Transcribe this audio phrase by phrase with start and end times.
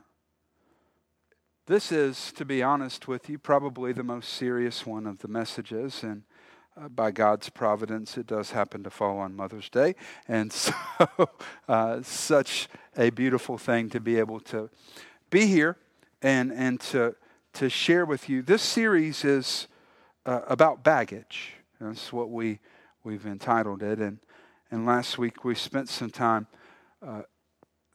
[1.66, 6.02] this is, to be honest with you, probably the most serious one of the messages,
[6.02, 6.24] and
[6.78, 9.96] uh, by God's providence, it does happen to fall on Mother's Day.
[10.28, 10.74] And so,
[11.68, 14.70] uh, such a beautiful thing to be able to
[15.30, 15.78] be here
[16.22, 17.16] and, and to,
[17.54, 18.42] to share with you.
[18.42, 19.68] This series is
[20.26, 21.54] uh, about baggage.
[21.80, 22.60] That's what we,
[23.04, 24.00] we've entitled it.
[24.00, 24.20] And,
[24.70, 26.48] and last week we spent some time
[27.06, 27.24] uh,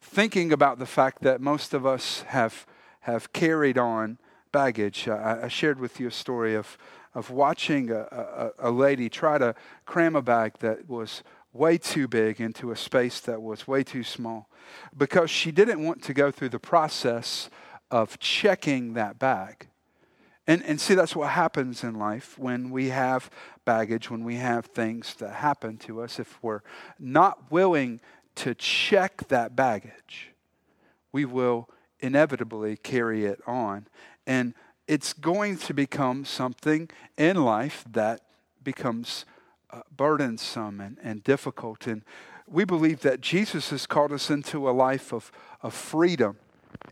[0.00, 2.66] thinking about the fact that most of us have,
[3.00, 4.18] have carried on
[4.52, 5.08] baggage.
[5.08, 6.76] I, I shared with you a story of
[7.16, 9.54] of watching a, a, a lady try to
[9.86, 14.04] cram a bag that was way too big into a space that was way too
[14.04, 14.50] small
[14.94, 17.48] because she didn't want to go through the process
[17.90, 19.66] of checking that bag.
[20.46, 23.30] And, and see, that's what happens in life when we have
[23.64, 26.20] baggage, when we have things that happen to us.
[26.20, 26.60] If we're
[26.98, 27.98] not willing
[28.34, 30.32] to check that baggage,
[31.12, 33.86] we will inevitably carry it on.
[34.26, 34.52] And
[34.88, 38.20] it's going to become something in life that
[38.62, 39.24] becomes
[39.70, 41.86] uh, burdensome and, and difficult.
[41.86, 42.02] And
[42.46, 46.38] we believe that Jesus has called us into a life of, of freedom,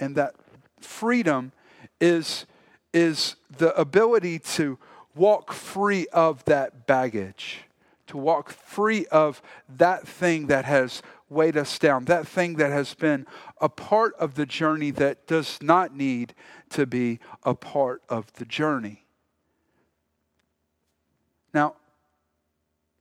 [0.01, 0.35] and that
[0.81, 1.53] freedom
[2.01, 2.47] is,
[2.93, 4.79] is the ability to
[5.15, 7.61] walk free of that baggage,
[8.09, 12.95] to walk free of that thing that has weighed us down, that thing that has
[12.95, 13.27] been
[13.61, 16.35] a part of the journey that does not need
[16.75, 19.05] to be a part of the journey.
[21.53, 21.75] Now,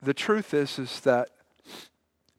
[0.00, 1.30] the truth is is that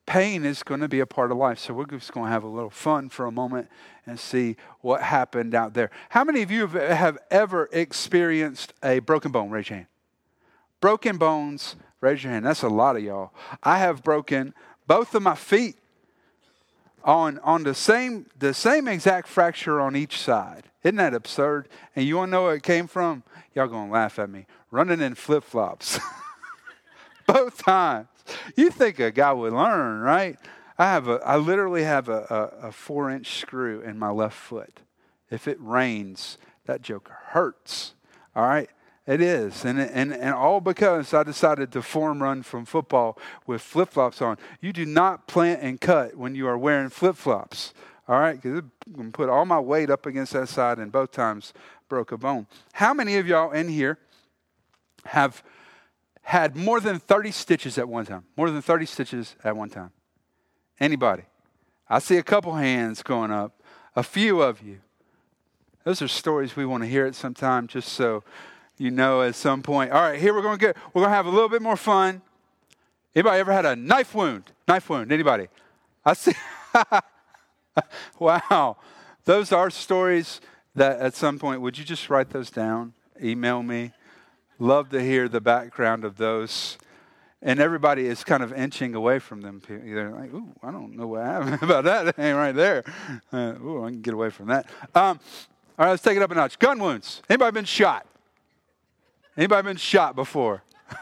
[0.06, 1.60] pain is going to be a part of life.
[1.60, 3.68] So we're just going to have a little fun for a moment
[4.06, 5.90] and see what happened out there.
[6.10, 9.50] How many of you have ever experienced a broken bone?
[9.50, 9.88] Raise your hand.
[10.80, 12.46] Broken bones, raise your hand.
[12.46, 13.34] That's a lot of y'all.
[13.64, 14.54] I have broken
[14.88, 15.78] both of my feet
[17.06, 20.64] on, on the, same, the same exact fracture on each side.
[20.84, 21.70] Isn't that absurd?
[21.96, 23.24] And you want to know where it came from?
[23.54, 24.48] Y'all going to laugh at me.
[24.72, 26.00] Running in flip flops.
[27.28, 28.08] Both times.
[28.56, 30.38] You think a guy would learn, right?
[30.78, 34.36] I have a, I literally have a, a, a four inch screw in my left
[34.36, 34.80] foot.
[35.30, 37.94] If it rains, that joke hurts.
[38.36, 38.70] All right?
[39.08, 39.66] It is.
[39.66, 44.22] And, and, and all because I decided to form run from football with flip flops
[44.22, 44.38] on.
[44.62, 47.74] You do not plant and cut when you are wearing flip flops.
[48.08, 48.42] All right?
[48.42, 51.54] Because I'm going to put all my weight up against that side and both times
[51.88, 52.48] broke a bone.
[52.74, 54.00] How many of y'all in here
[55.06, 55.44] have
[56.24, 58.24] had more than 30 stitches at one time?
[58.36, 59.92] More than 30 stitches at one time?
[60.80, 61.24] Anybody?
[61.88, 63.62] I see a couple hands going up.
[63.96, 64.80] A few of you.
[65.84, 68.24] Those are stories we want to hear at some time just so
[68.78, 69.92] you know at some point.
[69.92, 71.78] All right, here we're going to get, we're going to have a little bit more
[71.78, 72.22] fun.
[73.16, 74.52] Anybody ever had a knife wound?
[74.68, 75.48] Knife wound, anybody?
[76.04, 76.34] I see.
[78.20, 78.78] wow.
[79.24, 80.42] Those are stories
[80.76, 82.94] that at some point, would you just write those down?
[83.22, 83.94] Email me.
[84.60, 86.78] Love to hear the background of those.
[87.42, 89.62] And everybody is kind of inching away from them.
[89.68, 92.20] They're like, ooh, I don't know what happened about that.
[92.20, 92.84] Ain't right there.
[93.32, 94.66] Uh, ooh, I can get away from that.
[94.94, 95.20] Um,
[95.78, 96.58] all right, let's take it up a notch.
[96.60, 97.22] Gun wounds.
[97.30, 98.06] Anybody been shot?
[99.38, 100.64] Anybody been shot before?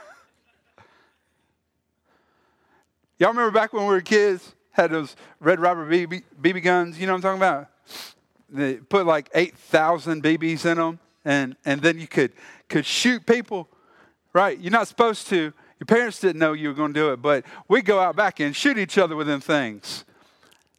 [3.19, 6.99] Y'all remember back when we were kids, had those Red Ryder BB, BB guns?
[6.99, 7.69] You know what I'm talking about?
[8.49, 12.33] They put like 8,000 BBs in them, and, and then you could,
[12.69, 13.67] could shoot people,
[14.33, 14.59] right?
[14.59, 15.53] You're not supposed to.
[15.79, 18.39] Your parents didn't know you were going to do it, but we go out back
[18.39, 20.05] and shoot each other with them things.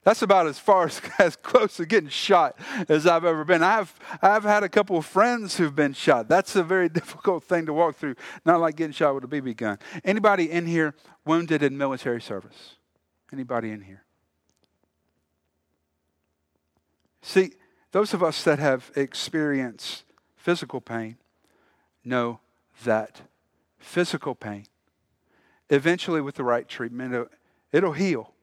[0.05, 2.57] That's about as far as, as close to getting shot
[2.89, 3.63] as I've ever been.
[3.63, 3.93] I've,
[4.23, 6.29] I've had a couple of friends who've been shot.
[6.29, 8.15] That's a very difficult thing to walk through,
[8.45, 9.79] not like getting shot with a BB gun.
[10.05, 10.95] Anybody in here
[11.25, 12.75] wounded in military service?
[13.33, 14.05] Anybody in here?
[17.23, 17.53] See,
[17.91, 20.05] those of us that have experienced
[20.37, 21.17] physical pain
[22.05, 22.41] know
[22.85, 23.23] that
[23.79, 24.67] physical pain,
[25.71, 27.29] eventually with the right treatment, it'll,
[27.73, 28.34] it'll heal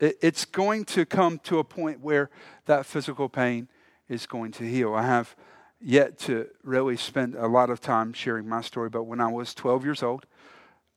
[0.00, 2.30] it's going to come to a point where
[2.66, 3.68] that physical pain
[4.08, 4.94] is going to heal.
[4.94, 5.36] I have
[5.80, 9.54] yet to really spend a lot of time sharing my story, but when I was
[9.54, 10.26] 12 years old,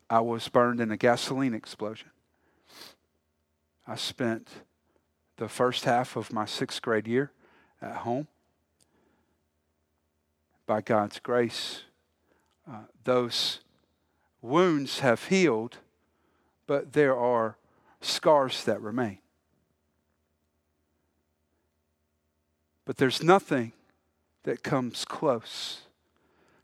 [0.10, 2.10] I was burned in a gasoline explosion.
[3.88, 4.48] I spent
[5.38, 7.32] the first half of my sixth grade year
[7.82, 8.28] at home.
[10.66, 11.82] By God's grace,
[12.70, 13.60] uh, those
[14.42, 15.78] wounds have healed,
[16.68, 17.58] but there are
[18.04, 19.20] scars that remain.
[22.86, 23.72] But there's nothing
[24.44, 25.82] that comes close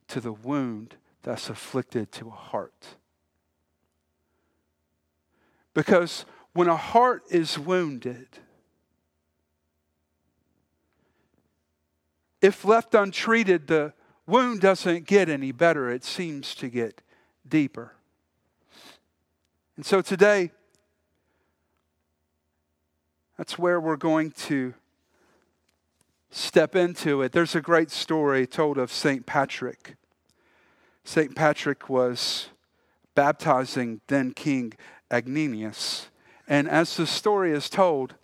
[0.09, 2.95] to the wound that's afflicted to a heart.
[5.73, 8.27] Because when a heart is wounded,
[12.41, 13.93] if left untreated, the
[14.25, 17.01] wound doesn't get any better, it seems to get
[17.47, 17.93] deeper.
[19.77, 20.51] And so today,
[23.39, 24.73] that's where we're going to
[26.29, 27.31] step into it.
[27.31, 29.25] There's a great story told of St.
[29.25, 29.95] Patrick.
[31.05, 31.33] St.
[31.37, 32.49] Patrick was
[33.15, 34.73] baptizing then King
[35.09, 36.07] Agninius.
[36.49, 38.15] And as the story is told,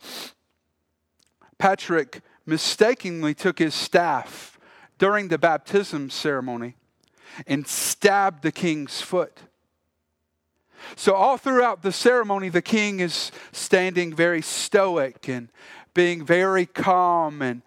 [1.58, 4.60] Patrick mistakenly took his staff
[4.98, 6.76] during the baptism ceremony
[7.48, 9.40] and stabbed the king's foot.
[10.96, 15.50] So, all throughout the ceremony, the king is standing very stoic and
[15.94, 17.42] being very calm.
[17.42, 17.62] And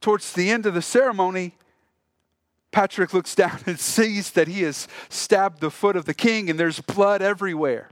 [0.00, 1.56] towards the end of the ceremony,
[2.72, 6.58] Patrick looks down and sees that he has stabbed the foot of the king, and
[6.58, 7.90] there's blood everywhere.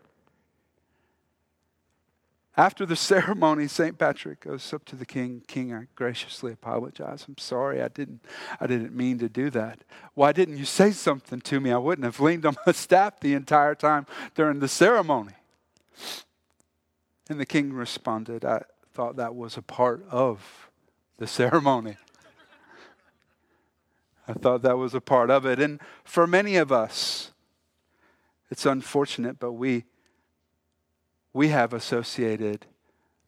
[2.61, 3.97] After the ceremony, St.
[3.97, 5.43] Patrick goes up to the king.
[5.47, 7.25] King, I graciously apologize.
[7.27, 7.81] I'm sorry.
[7.81, 8.23] I didn't,
[8.61, 9.79] I didn't mean to do that.
[10.13, 11.73] Why didn't you say something to me?
[11.73, 14.05] I wouldn't have leaned on my staff the entire time
[14.35, 15.33] during the ceremony.
[17.31, 20.71] And the king responded, I thought that was a part of
[21.17, 21.97] the ceremony.
[24.29, 25.61] I thought that was a part of it.
[25.61, 27.31] And for many of us,
[28.51, 29.85] it's unfortunate, but we
[31.33, 32.67] we have associated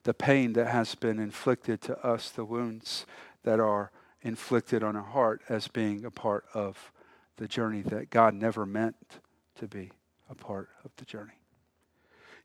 [0.04, 3.06] the pain that has been inflicted to us, the wounds
[3.44, 3.90] that are
[4.22, 6.93] inflicted on our heart, as being a part of
[7.37, 9.20] the journey that God never meant
[9.56, 9.90] to be
[10.28, 11.38] a part of the journey.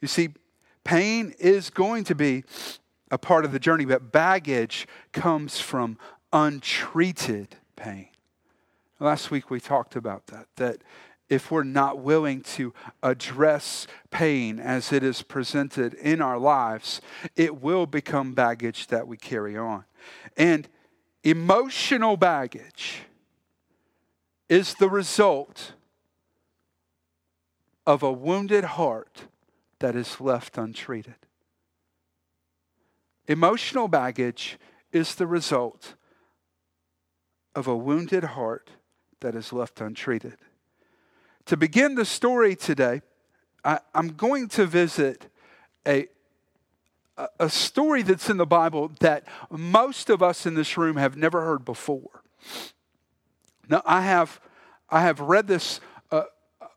[0.02, 0.30] You see,
[0.84, 2.44] pain is going to be
[3.10, 5.98] a part of the journey, but baggage comes from
[6.34, 8.10] untreated pain.
[9.00, 10.82] Last week we talked about that, that
[11.30, 17.02] if we're not willing to address pain as it is presented in our lives,
[17.36, 19.84] it will become baggage that we carry on.
[20.38, 20.68] And
[21.24, 23.02] emotional baggage
[24.48, 25.74] is the result
[27.86, 29.24] of a wounded heart
[29.80, 31.16] that is left untreated.
[33.28, 34.58] Emotional baggage
[34.92, 35.96] is the result
[37.54, 38.72] of a wounded heart
[39.20, 40.38] that is left untreated.
[41.48, 43.02] To begin the story today,
[43.64, 45.28] I, am going to visit
[45.88, 46.10] a,
[47.40, 51.46] a story that's in the Bible that most of us in this room have never
[51.46, 52.22] heard before.
[53.70, 54.42] Now, I have,
[54.90, 55.80] I have read this
[56.12, 56.24] uh,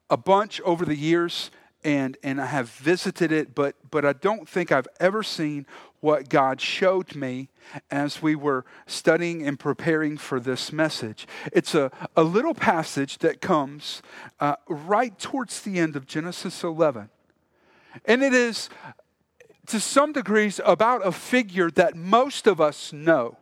[0.09, 1.51] a bunch over the years
[1.83, 5.67] and, and I have visited it, but, but I don't think I've ever seen
[6.01, 7.49] what God showed me
[7.91, 11.27] as we were studying and preparing for this message.
[11.53, 14.03] It's a, a little passage that comes
[14.41, 17.11] uh, right towards the end of Genesis 11.
[18.05, 18.71] And it is,
[19.67, 23.37] to some degrees, about a figure that most of us know.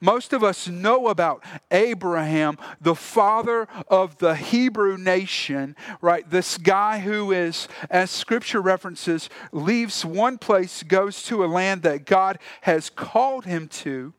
[0.00, 6.28] Most of us know about Abraham, the father of the Hebrew nation, right?
[6.28, 12.06] This guy who is, as scripture references, leaves one place, goes to a land that
[12.06, 14.12] God has called him to.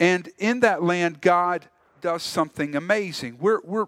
[0.00, 1.68] And in that land, God
[2.00, 3.38] does something amazing.
[3.38, 3.86] We're, we're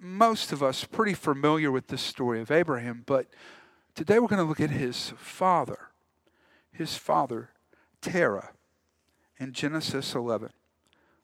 [0.00, 3.26] most of us pretty familiar with the story of Abraham, but
[3.94, 5.90] today we're going to look at his father.
[6.72, 7.50] His father,
[8.04, 8.50] Terah
[9.38, 10.50] in Genesis 11.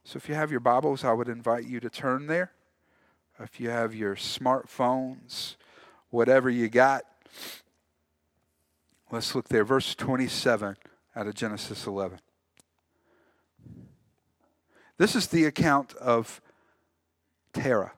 [0.03, 2.53] So if you have your Bibles, I would invite you to turn there.
[3.39, 5.57] If you have your smartphones,
[6.09, 7.03] whatever you got,
[9.11, 9.63] let's look there.
[9.63, 10.77] Verse 27
[11.15, 12.19] out of Genesis 11.
[14.97, 16.41] This is the account of
[17.53, 17.93] Terah.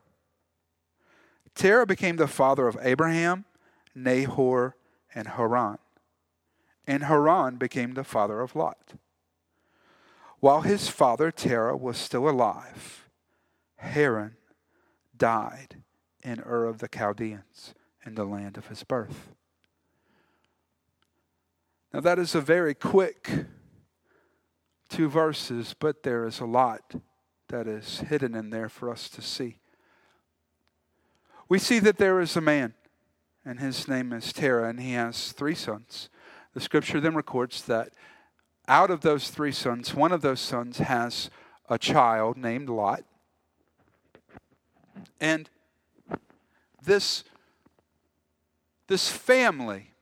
[1.54, 3.44] Terah became the father of Abraham,
[3.94, 4.74] Nahor,
[5.14, 5.78] and Haran
[6.86, 8.94] and Haran became the father of Lot.
[10.40, 13.08] While his father Terah was still alive,
[13.76, 14.36] Haran
[15.16, 15.76] died
[16.22, 17.74] in Ur of the Chaldeans
[18.04, 19.28] in the land of his birth.
[21.92, 23.30] Now, that is a very quick
[24.88, 26.94] two verses, but there is a lot
[27.48, 29.58] that is hidden in there for us to see.
[31.48, 32.74] We see that there is a man,
[33.44, 36.08] and his name is Terah, and he has three sons.
[36.54, 37.90] The scripture then records that
[38.68, 41.30] out of those three sons, one of those sons has
[41.68, 43.04] a child named Lot.
[45.20, 45.48] And
[46.84, 47.24] this,
[48.86, 49.92] this family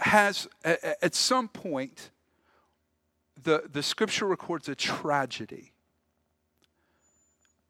[0.00, 2.10] has, at some point,
[3.42, 5.72] the, the scripture records a tragedy.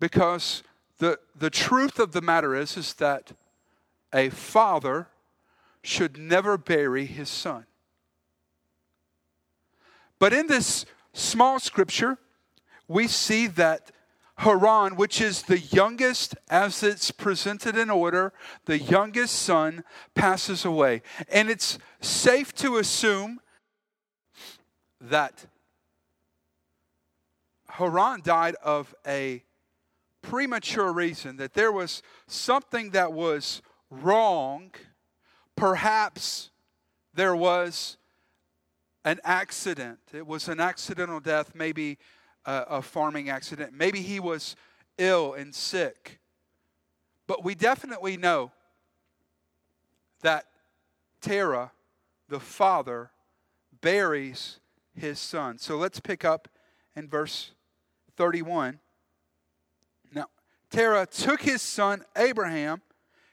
[0.00, 0.62] Because
[0.98, 3.32] the, the truth of the matter is, is that
[4.12, 5.08] a father
[5.84, 7.66] should never bury his son.
[10.18, 12.18] But in this small scripture,
[12.88, 13.90] we see that
[14.38, 18.32] Haran, which is the youngest as it's presented in order,
[18.64, 21.02] the youngest son passes away.
[21.30, 23.40] And it's safe to assume
[25.00, 25.46] that
[27.68, 29.44] Haran died of a
[30.22, 34.70] premature reason, that there was something that was wrong.
[35.56, 36.50] Perhaps
[37.14, 37.96] there was
[39.04, 39.98] an accident.
[40.12, 41.98] It was an accidental death, maybe
[42.44, 43.72] a, a farming accident.
[43.72, 44.56] Maybe he was
[44.98, 46.20] ill and sick.
[47.26, 48.52] But we definitely know
[50.22, 50.46] that
[51.20, 51.72] Terah,
[52.28, 53.10] the father,
[53.80, 54.60] buries
[54.94, 55.58] his son.
[55.58, 56.48] So let's pick up
[56.96, 57.52] in verse
[58.16, 58.78] 31.
[60.12, 60.26] Now,
[60.70, 62.82] Terah took his son Abraham,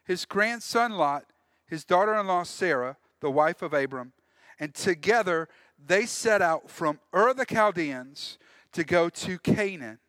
[0.05, 1.30] his grandson Lot,
[1.71, 4.11] his daughter in law Sarah, the wife of Abram,
[4.59, 5.47] and together
[5.83, 8.37] they set out from Ur the Chaldeans
[8.73, 9.99] to go to Canaan.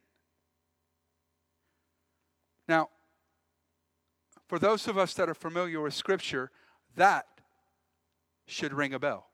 [2.66, 2.88] Now,
[4.48, 6.50] for those of us that are familiar with Scripture,
[6.96, 7.26] that
[8.48, 9.28] should ring a bell.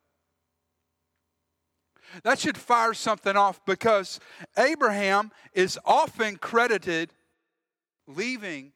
[2.24, 4.20] That should fire something off because
[4.58, 7.14] Abraham is often credited
[8.06, 8.72] leaving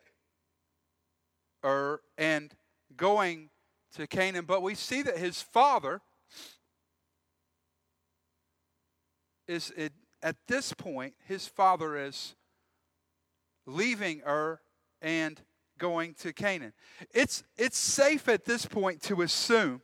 [1.63, 2.55] Ur and
[2.97, 3.51] going
[3.97, 6.01] to Canaan, but we see that his father
[9.47, 9.73] is
[10.23, 12.35] at this point, his father is
[13.67, 14.61] leaving Ur
[15.01, 15.41] and
[15.79, 16.73] going to Canaan.
[17.13, 19.83] It's, it's safe at this point to assume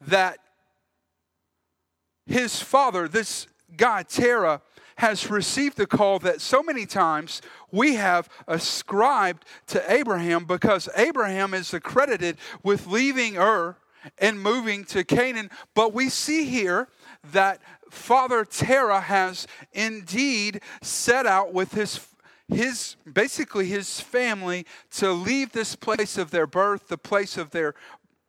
[0.00, 0.38] that
[2.24, 4.62] his father, this guy, Terah,
[4.98, 7.40] has received the call that so many times
[7.70, 13.76] we have ascribed to Abraham because Abraham is accredited with leaving Ur
[14.18, 15.50] and moving to Canaan.
[15.74, 16.88] But we see here
[17.32, 22.00] that Father Terah has indeed set out with his
[22.48, 27.74] his basically his family to leave this place of their birth, the place of their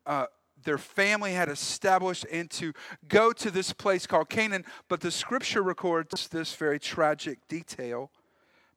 [0.05, 0.25] uh,
[0.69, 2.73] their family had established, and to
[3.07, 4.63] go to this place called Canaan.
[4.87, 8.11] But the scripture records this very tragic detail.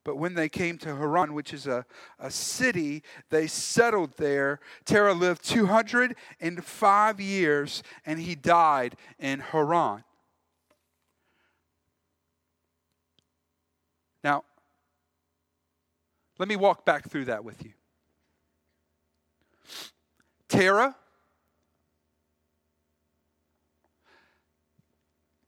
[0.03, 1.85] But when they came to Haran, which is a,
[2.19, 4.61] a city, they settled there.
[4.87, 10.03] Terah lived 205 years, and he died in Haran.
[14.25, 14.45] Now,
[16.39, 17.73] let me walk back through that with you.
[20.49, 20.97] Terah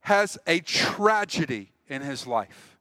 [0.04, 2.78] has a tragedy in his life.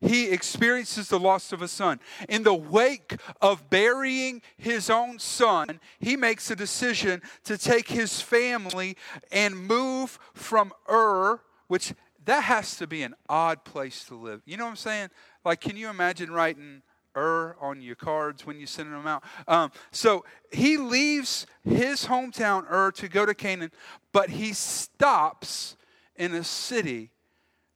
[0.00, 1.98] He experiences the loss of a son.
[2.28, 8.20] In the wake of burying his own son, he makes a decision to take his
[8.20, 8.96] family
[9.32, 11.94] and move from Ur, which
[12.26, 14.42] that has to be an odd place to live.
[14.44, 15.08] You know what I'm saying?
[15.44, 16.82] Like, can you imagine writing
[17.16, 19.24] Ur on your cards when you're sending them out?
[19.48, 23.72] Um, so he leaves his hometown Ur to go to Canaan,
[24.12, 25.76] but he stops
[26.18, 27.10] in a city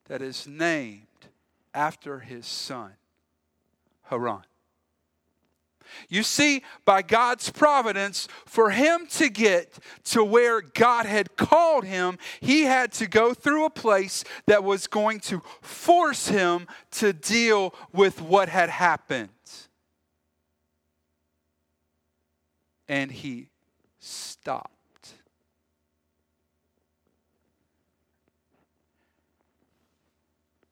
[0.06, 1.06] that is named
[1.74, 2.92] after his son,
[4.02, 4.42] Haran.
[6.08, 12.18] You see, by God's providence, for him to get to where God had called him,
[12.40, 17.74] he had to go through a place that was going to force him to deal
[17.92, 19.30] with what had happened.
[22.88, 23.48] And he
[23.98, 24.79] stopped.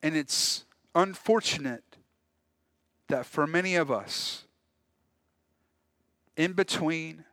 [0.02, 0.64] And it's
[0.94, 1.84] unfortunate
[3.08, 4.44] that for many of us,
[6.36, 7.24] in between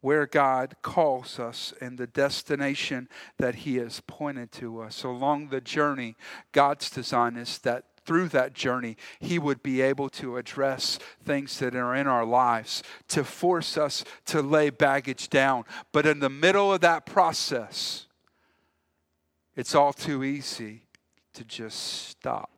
[0.00, 3.08] where God calls us and the destination
[3.38, 5.04] that He has pointed to us.
[5.04, 6.16] Along the journey,
[6.52, 11.76] God's design is that through that journey, He would be able to address things that
[11.76, 15.64] are in our lives, to force us to lay baggage down.
[15.92, 18.06] But in the middle of that process,
[19.54, 20.84] it's all too easy
[21.40, 22.50] to just stop.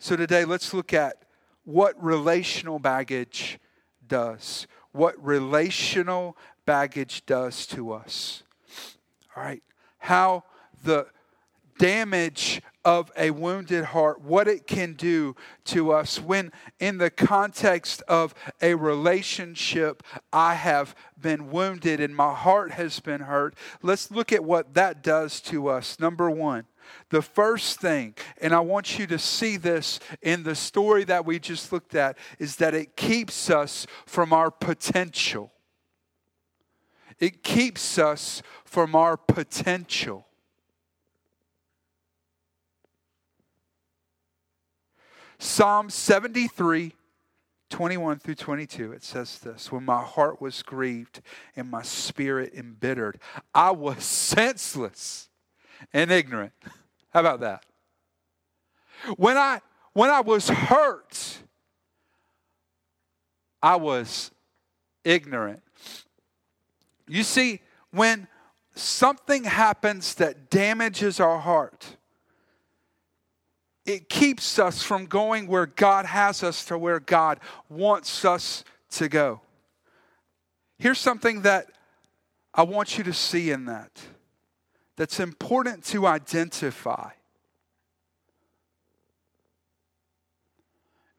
[0.00, 1.22] So today, let's look at
[1.62, 3.60] what relational baggage
[4.08, 4.66] does.
[4.90, 6.36] What relational
[6.66, 8.42] baggage does to us.
[9.36, 9.62] All right.
[9.98, 10.42] How
[10.82, 11.06] the
[11.80, 15.34] damage of a wounded heart, what it can do
[15.64, 22.34] to us when, in the context of a relationship, I have been wounded and my
[22.34, 23.54] heart has been hurt.
[23.82, 25.98] Let's look at what that does to us.
[25.98, 26.66] Number one,
[27.08, 31.38] the first thing, and I want you to see this in the story that we
[31.38, 35.50] just looked at, is that it keeps us from our potential.
[37.18, 40.26] It keeps us from our potential.
[45.42, 46.92] Psalm 73,
[47.70, 51.22] 21 through 22, it says this When my heart was grieved
[51.56, 53.18] and my spirit embittered,
[53.54, 55.30] I was senseless
[55.94, 56.52] and ignorant.
[57.10, 57.64] How about that?
[59.16, 59.62] When I
[59.94, 61.38] when I was hurt,
[63.62, 64.30] I was
[65.04, 65.62] ignorant.
[67.08, 67.60] You see,
[67.92, 68.28] when
[68.74, 71.96] something happens that damages our heart,
[73.86, 79.08] it keeps us from going where God has us to where God wants us to
[79.08, 79.40] go.
[80.78, 81.66] Here's something that
[82.54, 83.90] I want you to see in that
[84.96, 87.10] that's important to identify.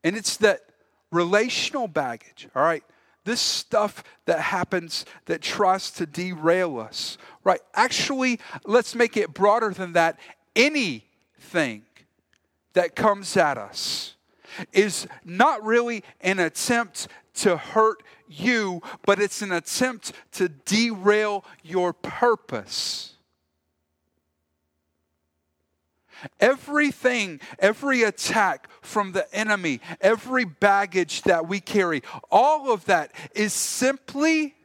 [0.03, 0.62] And it's that
[1.12, 2.84] relational baggage, all right?
[3.24, 7.60] This stuff that happens that tries to derail us, right?
[7.75, 10.20] Actually, let's make it broader than that.
[10.56, 11.84] Anything
[12.73, 14.15] that comes at us
[14.73, 21.93] is not really an attempt to hurt you, but it's an attempt to derail your
[21.93, 23.13] purpose.
[26.39, 33.53] Everything, every attack from the enemy, every baggage that we carry, all of that is
[33.53, 34.55] simply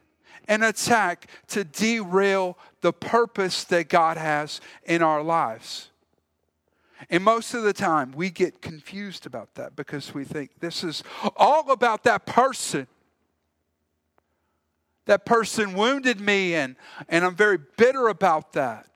[0.47, 5.89] an attack to derail the purpose that God has in our lives.
[7.09, 11.03] And most of the time, we get confused about that because we think this is
[11.35, 12.87] all about that person.
[15.05, 16.75] That person wounded me, and,
[17.07, 18.87] and I'm very bitter about that.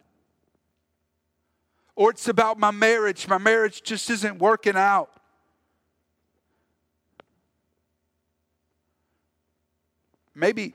[1.95, 3.27] Or it's about my marriage.
[3.27, 5.09] My marriage just isn't working out.
[10.33, 10.73] Maybe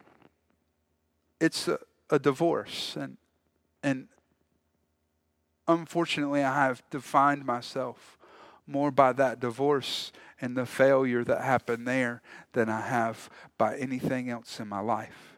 [1.40, 3.16] it's a, a divorce, and,
[3.82, 4.08] and
[5.68, 8.18] unfortunately, I have defined myself
[8.66, 14.28] more by that divorce and the failure that happened there than I have by anything
[14.28, 15.36] else in my life.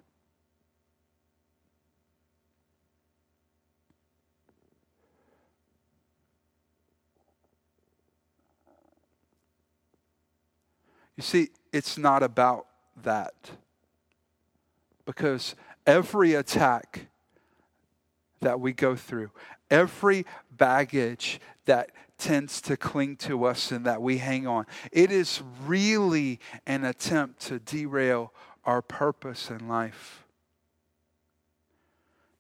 [11.17, 12.67] You see, it's not about
[13.03, 13.35] that.
[15.05, 17.09] Because every attack
[18.41, 19.31] that we go through,
[19.71, 20.25] every
[20.57, 24.67] baggage that tends to cling to us and that we hang on.
[24.91, 28.33] It is really an attempt to derail
[28.65, 30.25] our purpose in life.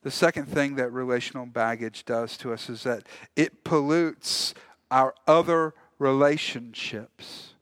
[0.02, 3.04] The second thing that relational baggage does to us is that
[3.36, 4.54] it pollutes
[4.90, 7.54] our other relationships.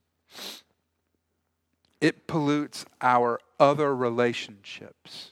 [1.99, 5.31] It pollutes our other relationships.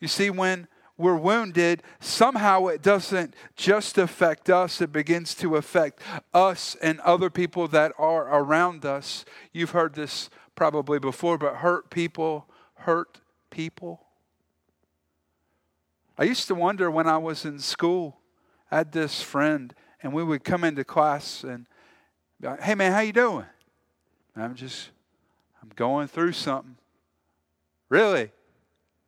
[0.00, 6.00] You see, when we're wounded, somehow it doesn't just affect us, it begins to affect
[6.32, 9.24] us and other people that are around us.
[9.52, 12.46] You've heard this probably before, but hurt people
[12.84, 14.00] hurt people.
[16.16, 18.18] I used to wonder when I was in school,
[18.70, 21.66] I had this friend, and we would come into class and
[22.40, 23.46] be like, hey man, how you doing?
[24.36, 24.90] I'm just,
[25.62, 26.76] I'm going through something.
[27.88, 28.30] Really?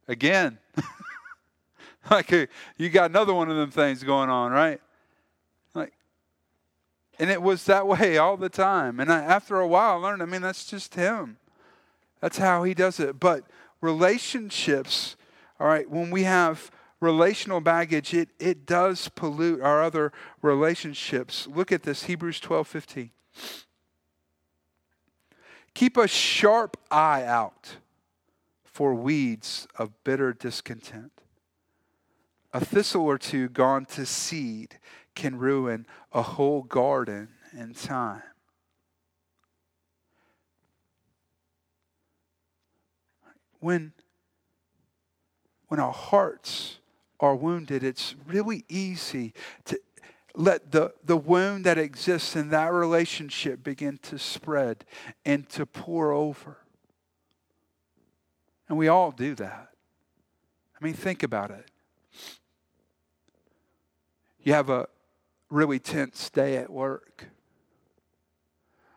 [0.08, 0.58] Again.
[2.10, 4.80] like uh, you got another one of them things going on, right?
[5.74, 5.92] Like,
[7.18, 9.00] and it was that way all the time.
[9.00, 10.22] And I, after a while, I learned.
[10.22, 11.38] I mean, that's just him.
[12.20, 13.20] That's how he does it.
[13.20, 13.44] But
[13.80, 15.16] relationships,
[15.60, 21.46] all right, when we have relational baggage, it, it does pollute our other relationships.
[21.46, 23.10] Look at this Hebrews 12 15.
[25.74, 27.76] Keep a sharp eye out
[28.64, 31.15] for weeds of bitter discontent
[32.56, 34.78] a thistle or two gone to seed
[35.14, 38.22] can ruin a whole garden in time.
[43.60, 43.92] When,
[45.68, 46.78] when our hearts
[47.20, 49.34] are wounded, it's really easy
[49.66, 49.78] to
[50.34, 54.86] let the, the wound that exists in that relationship begin to spread
[55.26, 56.56] and to pour over.
[58.66, 59.68] And we all do that.
[60.80, 61.70] I mean, think about it.
[64.46, 64.86] You have a,
[65.50, 67.26] really tense day at work.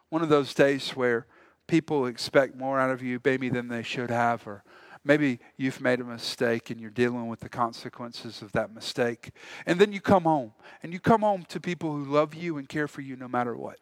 [0.10, 1.26] One of those days where
[1.66, 4.64] people expect more out of you, maybe than they should have, or
[5.04, 9.32] maybe you've made a mistake and you're dealing with the consequences of that mistake.
[9.66, 12.70] And then you come home, and you come home to people who love you and
[12.70, 13.80] care for you no matter what.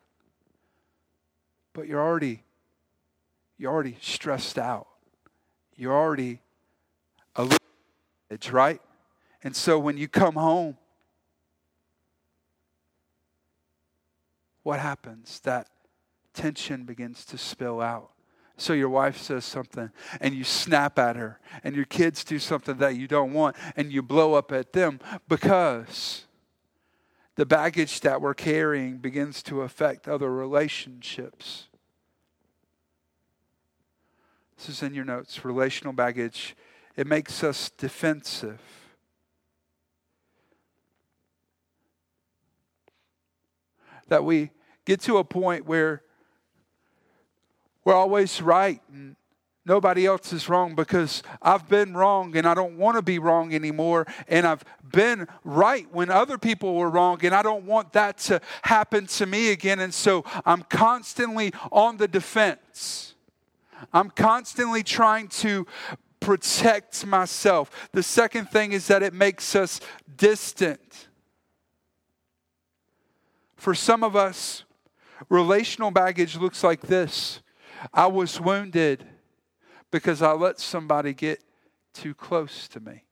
[1.74, 2.44] But you're already
[3.58, 4.88] you're already stressed out.
[5.76, 6.40] You're already
[7.36, 7.58] a little
[8.54, 8.82] right?
[9.44, 10.78] And so when you come home,
[14.68, 15.40] what happens?
[15.46, 15.70] That
[16.34, 18.12] tension begins to spill out.
[18.58, 22.76] So your wife says something and you snap at her, and your kids do something
[22.80, 25.00] that you don't want, and you blow up at them
[25.30, 26.26] because
[27.36, 31.70] the baggage that we're carrying begins to affect other relationships.
[34.58, 36.58] This is in your notes relational baggage.
[36.98, 38.60] It makes us defensive.
[44.10, 44.52] That we
[44.88, 46.02] get to a point where
[47.84, 49.18] we're always right and
[49.66, 53.54] nobody else is wrong because I've been wrong and I don't want to be wrong
[53.54, 54.08] anymore.
[54.30, 58.40] And I've been right when other people were wrong and I don't want that to
[58.62, 59.82] happen to me again.
[59.82, 63.14] And so I'm constantly on the defense.
[63.92, 65.68] I'm constantly trying to
[66.22, 67.90] protect myself.
[67.92, 69.82] The second thing is that it makes us
[70.16, 71.10] distant.
[73.58, 74.64] For some of us,
[75.30, 77.42] relational baggage looks like this
[77.94, 79.06] I was wounded
[79.92, 81.44] because I let somebody get
[81.94, 83.04] too close to me.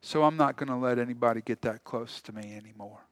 [0.00, 3.06] So I'm not going to let anybody get that close to me anymore.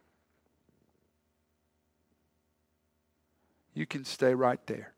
[3.75, 4.93] You can stay right there.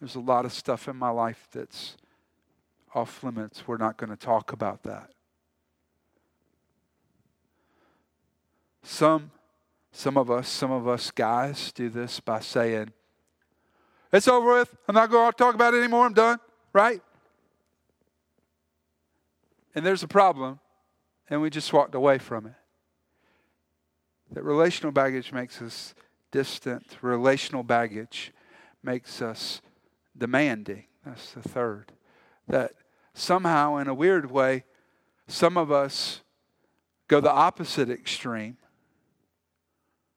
[0.00, 1.96] There's a lot of stuff in my life that's
[2.94, 3.68] off limits.
[3.68, 5.10] We're not going to talk about that.
[8.82, 9.30] Some
[9.92, 12.92] some of us, some of us guys do this by saying,
[14.10, 14.74] It's over with.
[14.88, 16.06] I'm not going to talk about it anymore.
[16.06, 16.38] I'm done.
[16.72, 17.02] Right?
[19.74, 20.60] And there's a problem,
[21.28, 22.54] and we just walked away from it.
[24.32, 25.94] That relational baggage makes us
[26.30, 28.32] distant, relational baggage
[28.82, 29.60] makes us
[30.16, 30.84] demanding.
[31.04, 31.92] That's the third.
[32.48, 32.72] That
[33.14, 34.64] somehow, in a weird way,
[35.26, 36.22] some of us
[37.08, 38.56] go the opposite extreme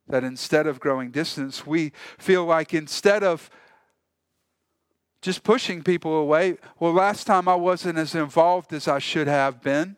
[0.08, 3.50] that instead of growing distance, we feel like instead of
[5.22, 9.62] just pushing people away, well, last time I wasn't as involved as I should have
[9.62, 9.98] been.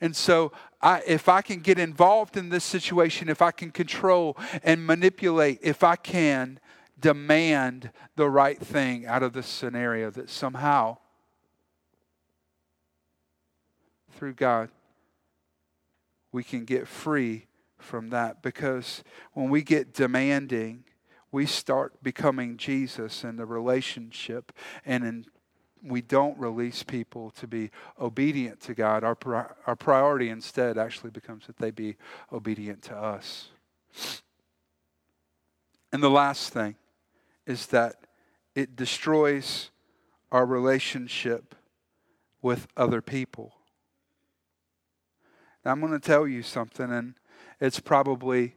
[0.00, 4.36] And so, I, if I can get involved in this situation, if I can control
[4.62, 6.58] and manipulate, if I can
[7.00, 10.98] demand the right thing out of this scenario, that somehow,
[14.12, 14.68] through God,
[16.32, 17.46] we can get free
[17.84, 20.84] from that because when we get demanding,
[21.30, 24.52] we start becoming Jesus in the relationship
[24.84, 25.26] and in
[25.86, 27.70] we don't release people to be
[28.00, 29.04] obedient to God.
[29.04, 29.18] Our,
[29.66, 31.96] our priority instead actually becomes that they be
[32.32, 33.50] obedient to us.
[35.92, 36.76] And the last thing
[37.46, 37.96] is that
[38.54, 39.70] it destroys
[40.32, 41.54] our relationship
[42.40, 43.52] with other people.
[45.64, 47.14] Now, I'm going to tell you something, and
[47.60, 48.56] it's probably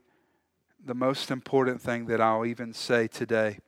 [0.84, 3.58] the most important thing that I'll even say today.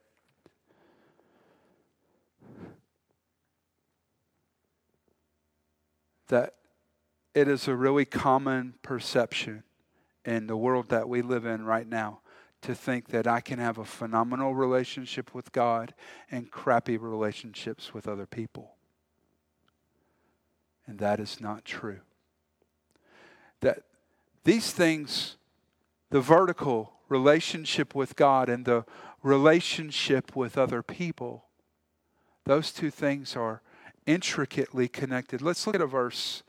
[6.29, 6.55] That
[7.35, 9.65] it is a really common perception
[10.25, 12.21] in the world that we live in right now
[12.63, 15.95] to think that I can have a phenomenal relationship with God
[16.31, 18.75] and crappy relationships with other people.
[20.87, 22.01] And that is not true.
[23.61, 23.85] That
[24.45, 25.37] these things,
[26.11, 28.85] the vertical relationship with God and the
[29.23, 31.45] relationship with other people,
[32.45, 33.63] those two things are
[34.07, 35.43] intricately connected.
[35.43, 36.43] Let's look at a verse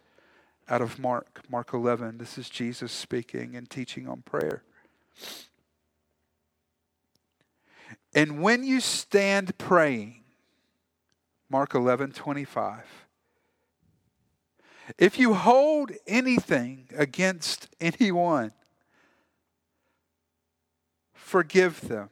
[0.69, 2.17] out of Mark, Mark 11.
[2.17, 4.63] This is Jesus speaking and teaching on prayer.
[8.13, 10.23] And when you stand praying,
[11.49, 13.01] Mark 11, 25,
[14.98, 18.52] if you hold anything against anyone,
[21.13, 22.10] forgive them,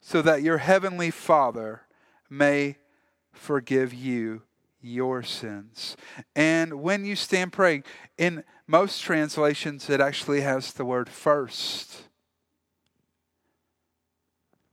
[0.00, 1.82] so that your heavenly Father
[2.28, 2.76] may
[3.32, 4.42] forgive you
[4.82, 5.96] your sins.
[6.34, 7.84] And when you stand praying,
[8.16, 12.04] in most translations, it actually has the word first.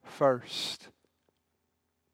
[0.03, 0.89] First.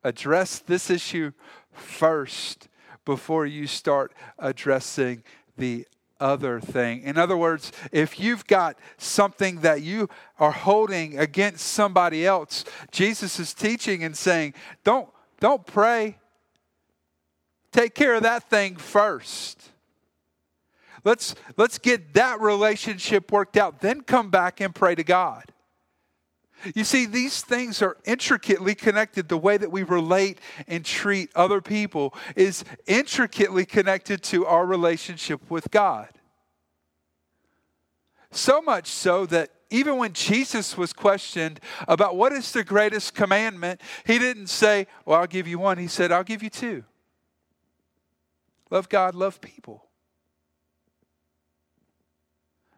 [0.04, 1.32] Address this issue
[1.72, 2.68] first
[3.06, 5.24] before you start addressing
[5.58, 5.86] the
[6.20, 7.02] other thing.
[7.02, 13.40] In other words, if you've got something that you are holding against somebody else, Jesus
[13.40, 16.18] is teaching and saying, don't, don't pray.
[17.72, 19.70] Take care of that thing first.
[21.04, 25.53] Let's, let's get that relationship worked out, then come back and pray to God.
[26.76, 29.28] You see, these things are intricately connected.
[29.28, 35.50] The way that we relate and treat other people is intricately connected to our relationship
[35.50, 36.10] with God.
[38.32, 43.82] So much so that even when Jesus was questioned about what is the greatest commandment,
[44.06, 45.78] he didn't say, Well, I'll give you one.
[45.78, 46.84] He said, I'll give you two
[48.70, 49.86] love God, love people.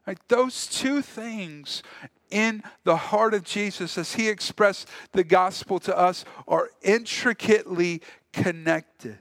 [0.07, 1.81] Right, those two things
[2.29, 9.17] in the heart of Jesus as he expressed the gospel to us are intricately connected.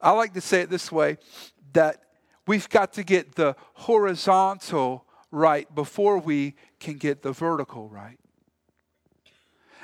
[0.00, 1.16] I like to say it this way
[1.72, 2.02] that
[2.46, 8.18] we've got to get the horizontal right before we can get the vertical right.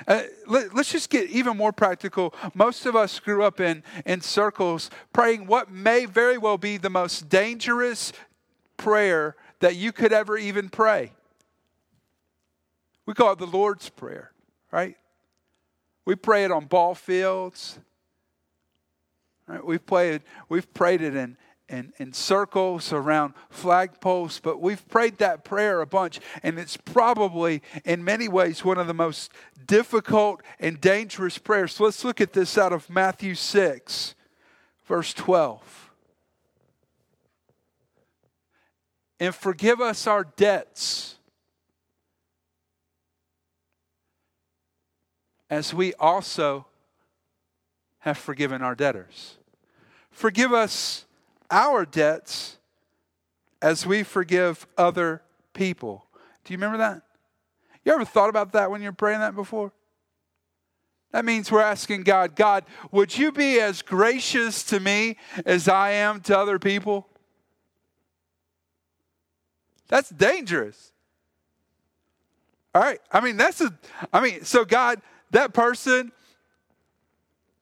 [0.07, 2.33] Uh, let, us just get even more practical.
[2.53, 6.89] Most of us grew up in, in circles praying what may very well be the
[6.89, 8.11] most dangerous
[8.81, 11.11] prayer that you could ever even pray.
[13.05, 14.31] We call it the Lord's Prayer,
[14.71, 14.97] right?
[16.05, 17.79] We pray it on ball fields.
[19.47, 19.63] Right?
[19.63, 21.37] We've, played, we've prayed it in,
[21.69, 27.61] in, in circles around flagpoles, but we've prayed that prayer a bunch, and it's probably,
[27.85, 29.31] in many ways, one of the most
[29.67, 31.73] difficult and dangerous prayers.
[31.73, 34.15] So let's look at this out of Matthew 6,
[34.85, 35.90] verse 12.
[39.21, 41.19] And forgive us our debts
[45.47, 46.65] as we also
[47.99, 49.37] have forgiven our debtors.
[50.09, 51.05] Forgive us
[51.51, 52.57] our debts
[53.61, 55.21] as we forgive other
[55.53, 56.07] people.
[56.43, 57.03] Do you remember that?
[57.85, 59.71] You ever thought about that when you're praying that before?
[61.11, 65.91] That means we're asking God, God, would you be as gracious to me as I
[65.91, 67.07] am to other people?
[69.91, 70.93] That's dangerous.
[72.73, 73.01] All right.
[73.11, 73.77] I mean, that's a,
[74.13, 75.01] I mean, so God,
[75.31, 76.13] that person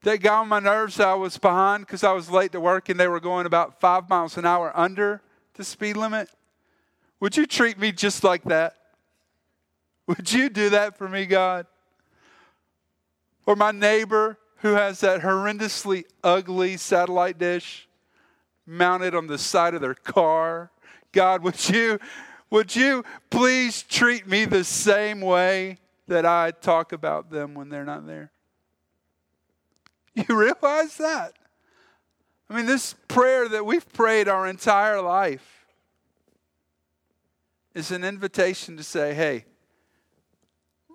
[0.04, 3.00] that got on my nerves I was behind because I was late to work and
[3.00, 5.24] they were going about five miles an hour under
[5.56, 6.30] the speed limit.
[7.20, 8.76] Would you treat me just like that?
[10.06, 11.66] Would you do that for me, God?
[13.48, 17.90] Or my neighbor who has that horrendously ugly satellite dish
[18.68, 20.70] mounted on the side of their car.
[21.12, 22.00] God, would you
[22.50, 27.86] would you please treat me the same way that I talk about them when they're
[27.86, 28.32] not there.
[30.16, 31.34] You realize that?
[32.50, 35.68] I mean, this prayer that we've prayed our entire life
[37.76, 39.46] is an invitation to say, hey,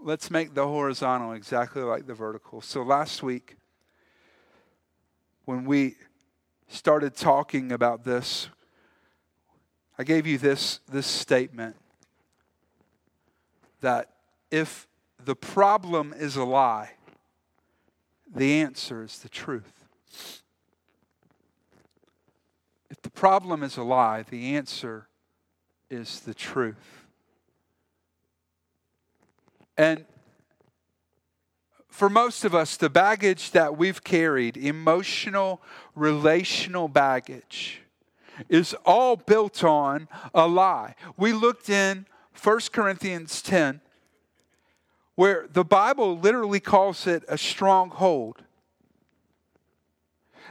[0.02, 2.60] let's make the horizontal exactly like the vertical.
[2.60, 3.56] So last week,
[5.44, 5.94] when we
[6.66, 8.48] started talking about this,
[9.98, 11.76] I gave you this, this statement
[13.80, 14.10] that
[14.50, 14.88] if
[15.24, 16.92] the problem is a lie,
[18.34, 19.84] the answer is the truth.
[22.90, 25.06] If the problem is a lie, the answer
[25.90, 27.06] is the truth.
[29.76, 30.04] And
[31.88, 35.62] for most of us, the baggage that we've carried, emotional,
[35.94, 37.83] relational baggage,
[38.48, 40.94] is all built on a lie.
[41.16, 42.06] We looked in
[42.42, 43.80] 1 Corinthians 10
[45.14, 48.42] where the Bible literally calls it a stronghold.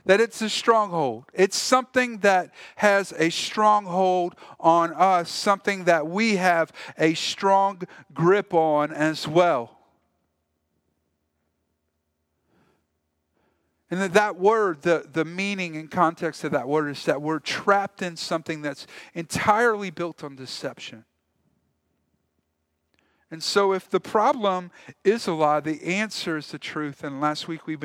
[0.05, 1.25] That it's a stronghold.
[1.33, 7.81] It's something that has a stronghold on us, something that we have a strong
[8.13, 9.77] grip on as well.
[13.93, 17.37] And that, that word, the, the meaning and context of that word is that we're
[17.37, 21.05] trapped in something that's entirely built on deception.
[23.29, 24.71] And so, if the problem
[25.03, 27.03] is a lie, the answer is the truth.
[27.03, 27.77] And last week we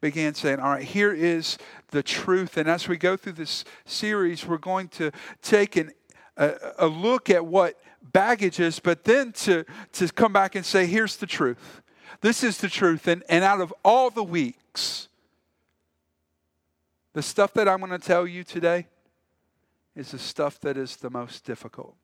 [0.00, 1.58] began saying, All right, here is
[1.90, 2.56] the truth.
[2.56, 5.10] And as we go through this series, we're going to
[5.42, 5.92] take an,
[6.38, 10.86] a, a look at what baggage is, but then to, to come back and say,
[10.86, 11.82] Here's the truth.
[12.22, 13.06] This is the truth.
[13.06, 15.08] And, and out of all the weeks,
[17.12, 18.86] the stuff that I'm going to tell you today
[19.94, 21.94] is the stuff that is the most difficult.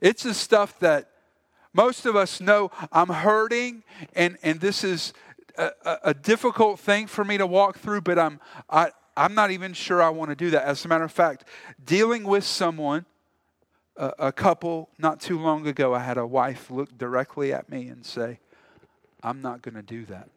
[0.00, 1.10] It's the stuff that
[1.74, 3.82] most of us know I'm hurting,
[4.14, 5.12] and, and this is
[5.56, 5.70] a,
[6.04, 10.02] a, difficult thing for me to walk through, but I'm, I, I'm not even sure
[10.02, 10.64] I want to do that.
[10.64, 11.44] As a matter of fact,
[11.84, 13.04] dealing with someone,
[13.96, 17.88] a, a couple not too long ago, I had a wife look directly at me
[17.88, 18.38] and say,
[19.22, 20.28] I'm not going to do that.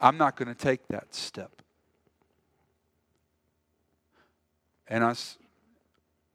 [0.00, 1.50] I'm not going to take that step.
[4.88, 5.14] And I,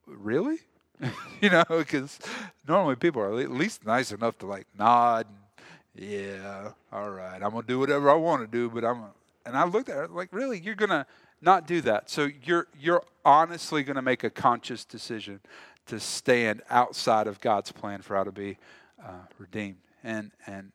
[0.08, 0.60] really?
[1.42, 2.20] you know, because
[2.68, 5.28] normally people are at least nice enough to like nod.
[5.28, 9.04] And, yeah, all right, I'm gonna do whatever I want to do, but I'm.
[9.46, 11.06] And I looked at her like, really, you're gonna
[11.42, 12.10] not do that.
[12.10, 15.40] So you're you're honestly gonna make a conscious decision
[15.88, 18.58] to stand outside of God's plan for how to be
[19.04, 19.78] uh, redeemed.
[20.04, 20.72] And and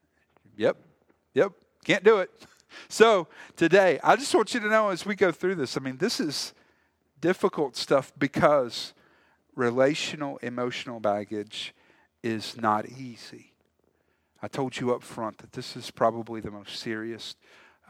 [0.56, 0.76] yep,
[1.34, 1.52] yep,
[1.84, 2.30] can't do it.
[2.88, 5.98] So today, I just want you to know as we go through this, I mean,
[5.98, 6.54] this is
[7.20, 8.94] difficult stuff because
[9.54, 11.74] relational emotional baggage
[12.22, 13.52] is not easy.
[14.42, 17.34] I told you up front that this is probably the most serious,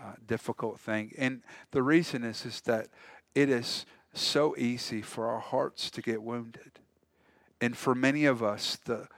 [0.01, 1.13] uh, difficult thing.
[1.19, 1.43] And
[1.73, 2.89] the reason is, is that
[3.35, 6.79] it is so easy for our hearts to get wounded.
[7.61, 9.09] And for many of us, the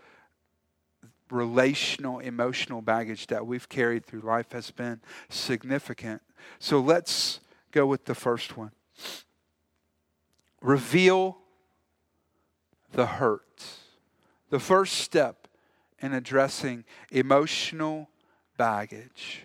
[1.31, 6.23] relational, emotional baggage that we've carried through life has been significant.
[6.59, 7.41] So let's
[7.73, 8.73] go with the first one.
[10.61, 11.39] Reveal
[12.93, 13.65] the hurt.
[14.51, 15.49] The first step
[16.01, 18.09] in addressing emotional
[18.57, 19.45] baggage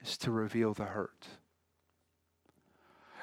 [0.00, 1.26] is to reveal the hurt.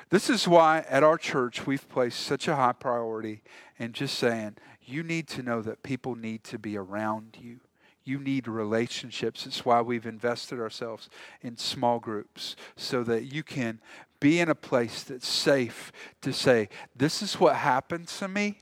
[0.10, 3.42] This is why at our church we've placed such a high priority
[3.80, 7.60] in just saying, you need to know that people need to be around you.
[8.06, 9.48] You need relationships.
[9.48, 11.10] It's why we've invested ourselves
[11.42, 13.82] in small groups so that you can
[14.20, 15.92] be in a place that's safe
[16.22, 18.60] to say, This is what happened to me,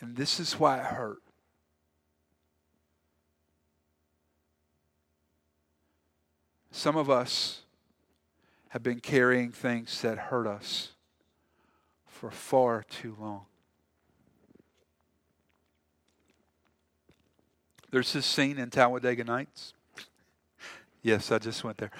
[0.00, 1.22] and this is why it hurt.
[6.70, 7.62] Some of us
[8.68, 10.90] have been carrying things that hurt us
[12.06, 13.46] for far too long.
[17.90, 19.74] There's this scene in Talladega Nights.
[21.02, 21.90] yes, I just went there.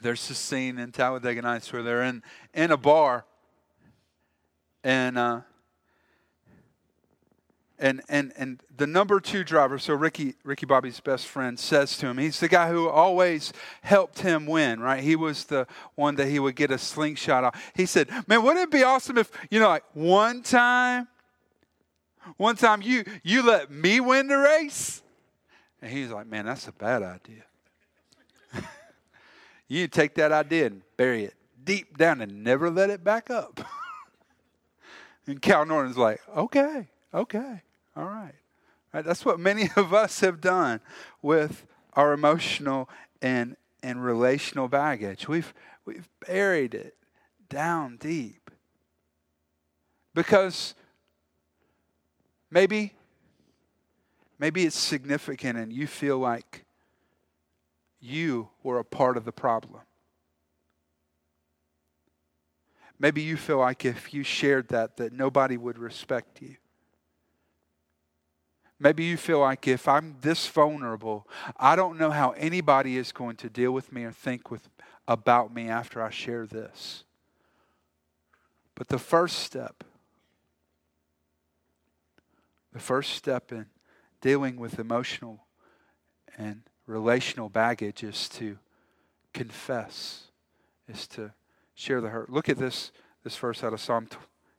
[0.00, 3.24] There's this scene in Talladega Nights where they're in, in a bar
[4.82, 5.40] and uh,
[7.78, 12.06] and and and the number two driver, so Ricky Ricky Bobby's best friend, says to
[12.06, 15.02] him, he's the guy who always helped him win, right?
[15.02, 17.72] He was the one that he would get a slingshot off.
[17.74, 21.08] He said, "Man, wouldn't it be awesome if you know, like one time
[22.36, 25.02] one time you you let me win the race.
[25.80, 27.44] And he's like, man, that's a bad idea.
[29.68, 33.60] you take that idea and bury it deep down and never let it back up.
[35.26, 37.62] and Cal Naughton's like, okay, okay,
[37.96, 38.34] all right.
[38.92, 39.04] right.
[39.04, 40.80] That's what many of us have done
[41.20, 42.88] with our emotional
[43.20, 45.28] and, and relational baggage.
[45.28, 45.52] We've,
[45.84, 46.96] we've buried it
[47.48, 48.50] down deep.
[50.14, 50.74] Because
[52.52, 52.92] Maybe,
[54.38, 56.66] maybe it's significant and you feel like
[57.98, 59.80] you were a part of the problem.
[62.98, 66.56] Maybe you feel like if you shared that, that nobody would respect you.
[68.78, 73.36] Maybe you feel like if I'm this vulnerable, I don't know how anybody is going
[73.36, 74.68] to deal with me or think with,
[75.08, 77.04] about me after I share this.
[78.74, 79.84] But the first step
[82.72, 83.66] the first step in
[84.20, 85.46] dealing with emotional
[86.38, 88.58] and relational baggage is to
[89.32, 90.24] confess,
[90.88, 91.32] is to
[91.74, 92.30] share the hurt.
[92.30, 92.92] Look at this,
[93.24, 94.08] this verse out of Psalm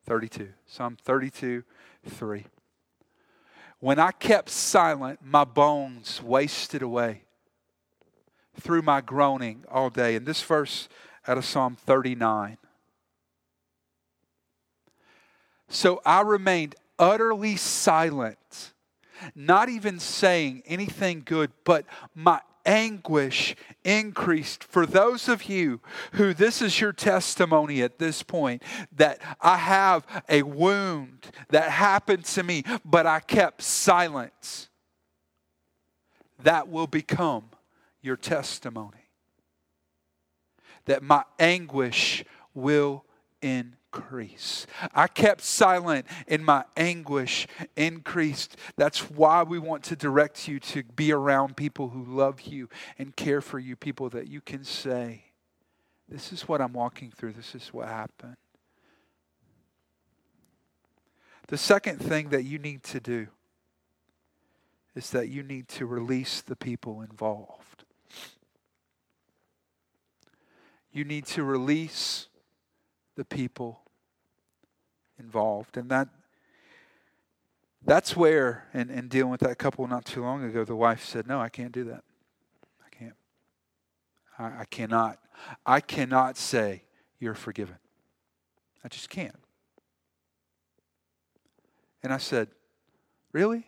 [0.06, 0.50] 32.
[0.66, 1.64] Psalm 32,
[2.08, 2.46] 3.
[3.80, 7.24] When I kept silent, my bones wasted away
[8.60, 10.16] through my groaning all day.
[10.16, 10.88] And this verse
[11.28, 12.58] out of Psalm 39.
[15.68, 18.74] So I remained utterly silent,
[19.36, 21.86] not even saying anything good, but
[22.16, 25.82] my anguish increased for those of you
[26.14, 28.64] who this is your testimony at this point
[28.96, 34.70] that I have a wound that happened to me, but I kept silent.
[36.44, 37.46] That will become
[38.02, 38.98] your testimony.
[40.86, 42.24] That my anguish
[42.54, 43.06] will
[43.42, 44.68] increase increase.
[44.94, 48.58] I kept silent and my anguish increased.
[48.76, 53.16] That's why we want to direct you to be around people who love you and
[53.16, 55.26] care for you, people that you can say,
[56.10, 58.38] This is what I'm walking through, this is what happened.
[61.48, 63.28] The second thing that you need to do
[64.96, 67.74] is that you need to release the people involved.
[70.94, 72.28] you need to release
[73.16, 73.83] the people
[75.24, 75.78] involved.
[75.78, 76.10] And that
[77.86, 81.28] that's where, and, and dealing with that couple not too long ago, the wife said,
[81.28, 82.04] No, I can't do that.
[82.86, 83.16] I can't.
[84.40, 85.20] I, I cannot.
[85.66, 86.84] I cannot say
[87.20, 87.76] you're forgiven.
[88.84, 89.36] I just can't.
[92.02, 92.48] And I said,
[93.34, 93.68] Really?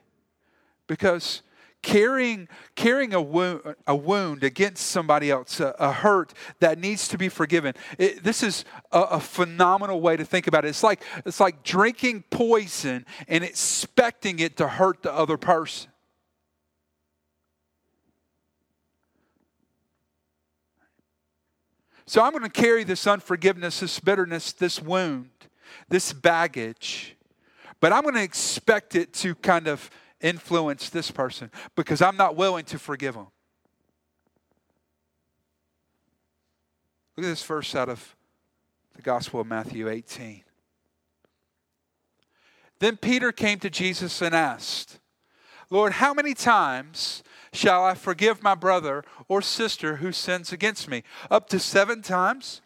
[0.88, 1.42] Because
[1.86, 7.18] carrying, carrying a, wound, a wound against somebody else, a, a hurt that needs to
[7.18, 7.76] be forgiven.
[8.00, 10.70] It, this is a, a, phenomenal way to think about it.
[10.70, 15.92] It's like, it's like drinking poison and expecting it to hurt the other person.
[22.08, 25.30] So I'm going to carry this unforgiveness, this bitterness, this wound,
[25.88, 27.16] this baggage,
[27.80, 29.92] but I'm going to expect it to kind of
[30.26, 33.28] influence this person because I'm not willing to forgive them.
[37.16, 38.16] Look at this verse out of
[38.96, 40.44] the Gospel of Matthew 18.
[42.80, 45.00] Then Peter came to Jesus and asked,
[45.70, 47.24] Lord, how many times
[47.54, 51.04] shall I forgive my brother or sister who sins against me?
[51.30, 52.62] Up to seven times?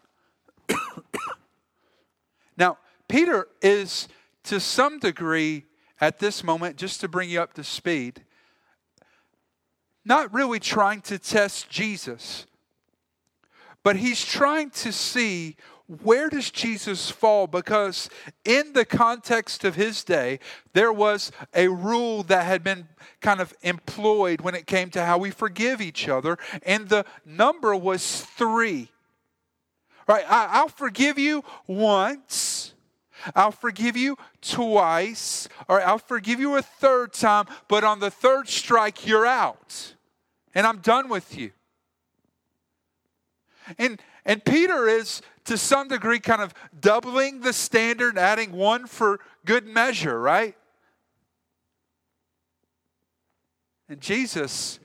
[2.56, 4.08] now, Peter is
[4.44, 5.66] to some degree
[6.00, 8.24] at this moment, just to bring you up to speed,
[10.04, 12.46] not really trying to test Jesus,
[13.82, 15.56] but he's trying to see
[16.02, 17.48] where does Jesus fall?
[17.48, 18.08] Because
[18.44, 20.38] in the context of his day,
[20.72, 22.86] there was a rule that had been
[23.20, 27.74] kind of employed when it came to how we forgive each other, and the number
[27.74, 28.88] was three.
[30.06, 30.24] Right?
[30.28, 32.74] I, will forgive you once
[33.34, 38.48] I'll forgive you twice, or I'll forgive you a third time, but on the third
[38.48, 39.94] strike, you're out.
[40.54, 41.52] And I'm done with you.
[43.78, 49.20] And, and Peter is, to some degree, kind of doubling the standard, adding one for
[49.44, 50.56] good measure, right?
[53.88, 54.78] And Jesus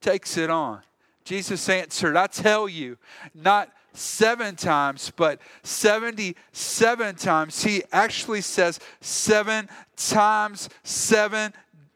[0.00, 0.82] takes it on.
[1.24, 2.98] Jesus answered, I tell you,
[3.34, 7.64] not seven times, but 77 times.
[7.64, 11.52] He actually says seven times seven.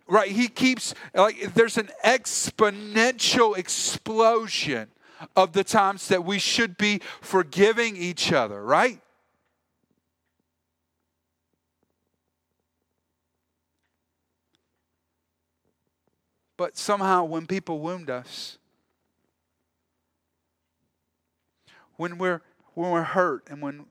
[0.08, 0.30] Right?
[0.30, 4.88] He keeps, like, there's an exponential explosion
[5.34, 9.00] of the times that we should be forgiving each other, right?
[16.56, 18.58] But somehow, when people wound us,
[21.96, 22.42] when we're
[22.74, 23.86] when we're hurt and when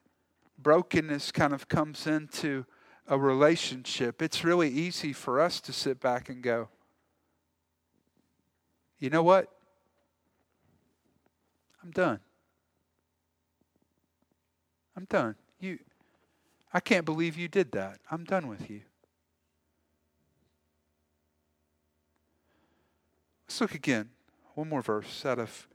[0.60, 2.66] brokenness kind of comes into
[3.08, 6.70] a relationship, it's really easy for us to sit back and go,
[9.00, 9.52] you know what?
[11.84, 12.20] I'm done.
[14.96, 15.36] I'm done.
[15.60, 15.80] You
[16.74, 18.00] I can't believe you did that.
[18.12, 18.82] I'm done with you.
[23.48, 24.10] Let's look again.
[24.56, 25.68] One more verse out of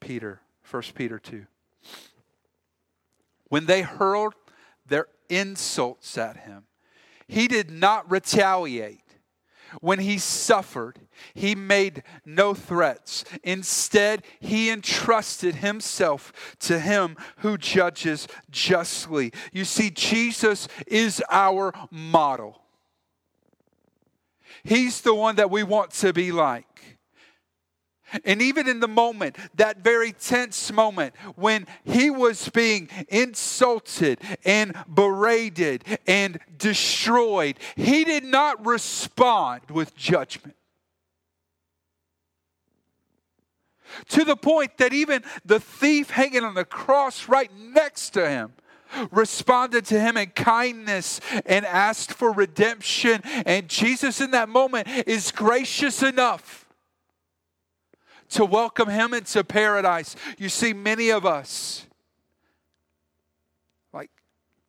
[0.00, 1.46] Peter, 1 Peter 2
[3.48, 4.34] when they hurled
[4.86, 6.64] their insults at him,
[7.28, 9.00] he did not retaliate.
[9.80, 11.00] When he suffered,
[11.34, 13.24] he made no threats.
[13.42, 19.32] Instead, he entrusted himself to him who judges justly.
[19.52, 22.62] You see, Jesus is our model.
[24.62, 26.66] He's the one that we want to be like.
[28.24, 34.74] And even in the moment, that very tense moment when he was being insulted and
[34.92, 40.56] berated and destroyed, he did not respond with judgment.
[44.10, 48.52] To the point that even the thief hanging on the cross right next to him
[49.10, 53.20] responded to him in kindness and asked for redemption.
[53.24, 56.65] And Jesus, in that moment, is gracious enough
[58.30, 60.16] to welcome him into paradise.
[60.38, 61.86] You see, many of us,
[63.92, 64.10] like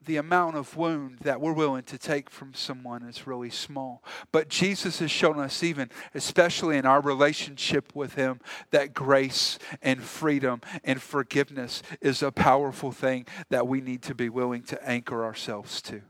[0.05, 4.03] the amount of wound that we're willing to take from someone is really small.
[4.31, 8.39] But Jesus has shown us, even especially in our relationship with him,
[8.71, 14.29] that grace and freedom and forgiveness is a powerful thing that we need to be
[14.29, 16.01] willing to anchor ourselves to.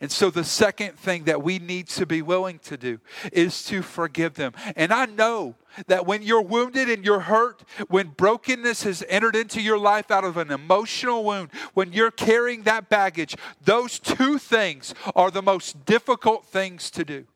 [0.00, 3.00] And so, the second thing that we need to be willing to do
[3.32, 4.52] is to forgive them.
[4.76, 5.56] And I know
[5.88, 10.22] that when you're wounded and you're hurt, when brokenness has entered into your life out
[10.22, 13.34] of an emotional wound, when you're carrying that baggage,
[13.64, 17.26] those two things are the most difficult things to do.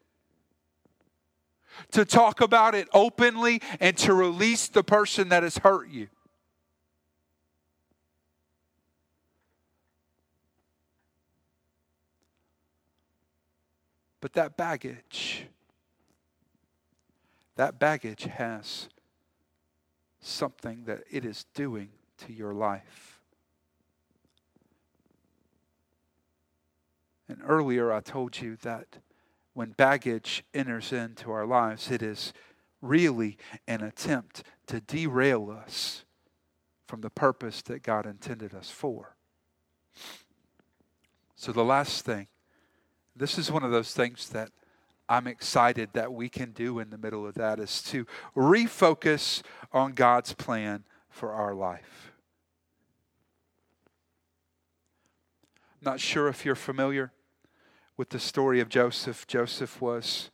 [1.92, 6.08] To talk about it openly and to release the person that has hurt you.
[14.22, 15.46] But that baggage,
[17.56, 18.88] that baggage has
[20.20, 23.20] something that it is doing to your life.
[27.28, 28.98] And earlier I told you that
[29.54, 32.32] when baggage enters into our lives, it is
[32.80, 36.04] really an attempt to derail us
[36.86, 39.16] from the purpose that God intended us for.
[41.34, 42.28] So, the last thing,
[43.14, 44.50] this is one of those things that
[45.08, 48.06] I'm excited that we can do in the middle of that, is to
[48.36, 49.42] refocus
[49.72, 52.12] on God's plan for our life.
[55.80, 57.12] Not sure if you're familiar
[57.96, 59.26] with the story of Joseph.
[59.26, 60.30] Joseph was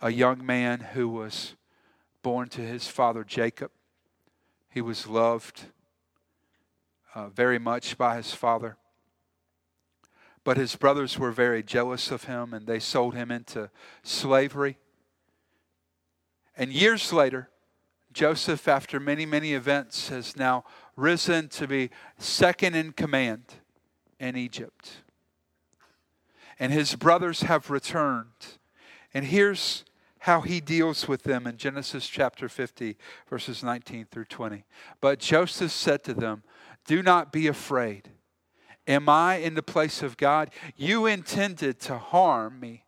[0.00, 1.54] a young man who was
[2.22, 3.70] born to his father Jacob.
[4.68, 5.66] He was loved
[7.14, 8.76] uh, very much by his father.
[10.44, 13.70] But his brothers were very jealous of him and they sold him into
[14.02, 14.78] slavery.
[16.56, 17.48] And years later,
[18.12, 20.64] Joseph, after many, many events, has now
[20.96, 23.44] risen to be second in command
[24.20, 25.02] in Egypt.
[26.58, 28.58] And his brothers have returned.
[29.14, 29.84] And here's
[30.20, 32.96] how he deals with them in Genesis chapter 50,
[33.28, 34.64] verses 19 through 20.
[35.00, 36.44] But Joseph said to them,
[36.86, 38.10] Do not be afraid.
[38.86, 40.50] Am I in the place of God?
[40.76, 42.84] You intended to harm me,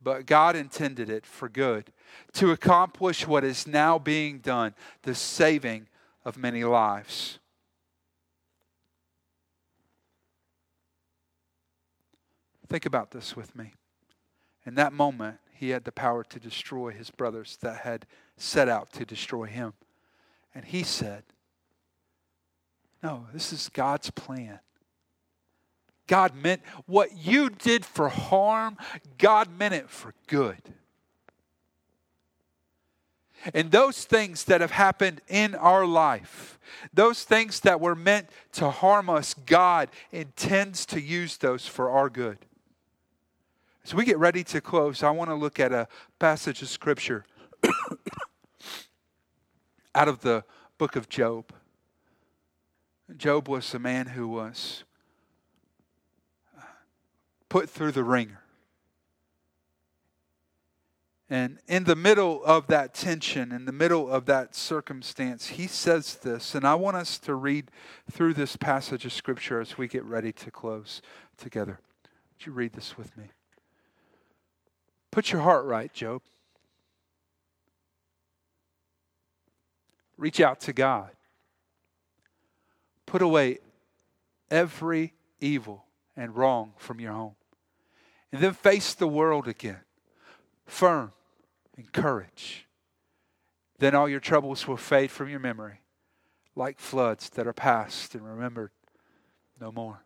[0.00, 1.92] but God intended it for good,
[2.34, 5.88] to accomplish what is now being done, the saving
[6.24, 7.38] of many lives.
[12.68, 13.74] Think about this with me.
[14.64, 18.06] In that moment, he had the power to destroy his brothers that had
[18.36, 19.72] set out to destroy him.
[20.54, 21.24] And he said,
[23.02, 24.60] No, this is God's plan.
[26.06, 28.76] God meant what you did for harm,
[29.18, 30.62] God meant it for good.
[33.54, 36.58] And those things that have happened in our life,
[36.92, 42.08] those things that were meant to harm us, God intends to use those for our
[42.08, 42.38] good.
[43.84, 45.86] As we get ready to close, I want to look at a
[46.18, 47.24] passage of Scripture
[49.94, 50.42] out of the
[50.76, 51.52] book of Job.
[53.16, 54.82] Job was a man who was
[57.48, 58.42] put through the wringer.
[61.28, 66.16] And in the middle of that tension, in the middle of that circumstance, he says
[66.16, 66.54] this.
[66.54, 67.72] And I want us to read
[68.10, 71.02] through this passage of Scripture as we get ready to close
[71.36, 71.80] together.
[72.38, 73.24] Would you read this with me?
[75.10, 76.22] Put your heart right, Job.
[80.16, 81.10] Reach out to God.
[83.04, 83.58] Put away
[84.48, 85.85] every evil
[86.16, 87.34] and wrong from your home.
[88.32, 89.80] And then face the world again,
[90.66, 91.12] firm
[91.76, 92.66] and courage.
[93.78, 95.80] Then all your troubles will fade from your memory
[96.54, 98.70] like floods that are past and remembered
[99.60, 100.02] no more.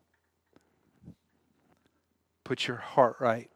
[2.43, 3.49] Put your heart right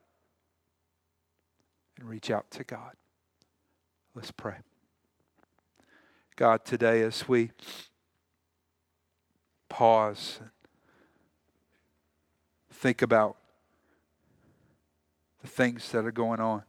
[1.99, 2.93] and reach out to God.
[4.15, 4.57] Let's pray.
[6.37, 7.51] God, today as we
[9.69, 10.41] pause
[12.85, 13.39] think about
[15.41, 16.62] the things that are going on.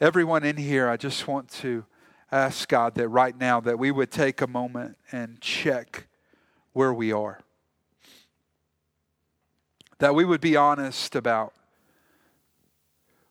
[0.00, 1.84] Everyone in here, I just want to
[2.30, 6.06] ask God that right now that we would take a moment and check
[6.72, 7.40] where we are.
[9.98, 11.52] That we would be honest about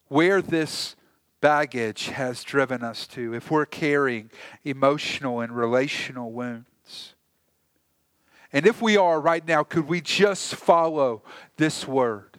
[0.09, 0.95] where this
[1.39, 4.29] baggage has driven us to, if we're carrying
[4.63, 6.70] emotional and relational wounds.
[8.53, 11.23] And if we are right now, could we just follow
[11.57, 12.37] this word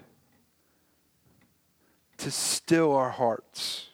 [2.19, 3.89] to still our hearts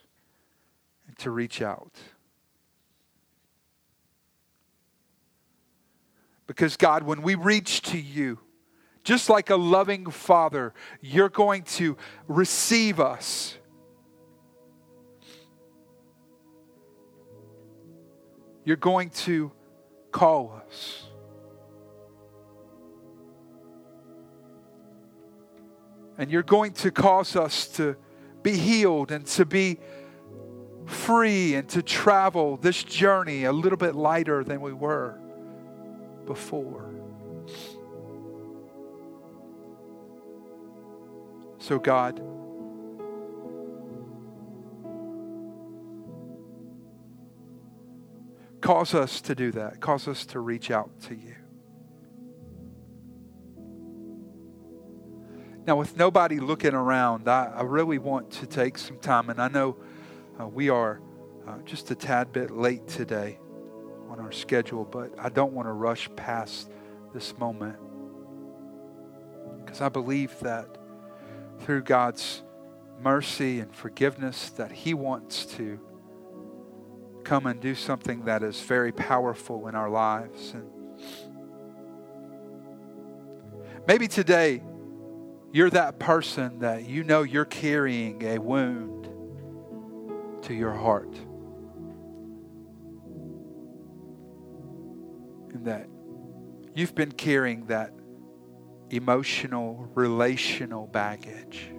[1.07, 1.93] and to reach out?
[6.45, 8.39] Because, God, when we reach to you,
[9.03, 11.95] just like a loving father, you're going to
[12.27, 13.59] receive us
[18.69, 19.51] You're going to
[20.11, 21.08] call us.
[26.19, 27.95] And you're going to cause us to
[28.43, 29.79] be healed and to be
[30.85, 35.17] free and to travel this journey a little bit lighter than we were
[36.25, 36.93] before.
[41.57, 42.21] So, God,
[48.61, 49.79] Cause us to do that.
[49.79, 51.38] Cause us to reach out to you.
[55.69, 59.49] Now, with nobody looking around, I, I really want to take some time, and I
[59.49, 59.77] know
[60.39, 60.99] uh, we are
[61.47, 63.37] uh, just a tad bit late today
[64.09, 66.71] on our schedule, but I don't want to rush past
[67.13, 67.75] this moment.
[69.63, 70.79] Because I believe that
[71.59, 72.41] through God's
[72.99, 75.79] mercy and forgiveness that he wants to
[77.23, 80.51] come and do something that is very powerful in our lives.
[80.51, 80.67] And
[83.85, 84.63] maybe today
[85.51, 89.09] you're that person that you know you're carrying a wound
[90.43, 91.15] to your heart
[95.53, 95.87] and that
[96.75, 97.93] you've been carrying that
[98.89, 101.71] emotional, relational baggage.